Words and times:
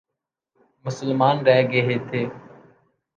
مسلمان 0.85 1.37
رہ 1.45 1.61
گئے 1.71 1.97
تھے۔ 2.09 2.21